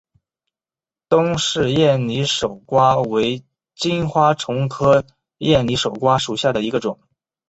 [1.09, 3.43] 东氏艳拟守瓜为
[3.75, 5.05] 金花虫科
[5.37, 6.99] 艳拟守瓜属下的一个种。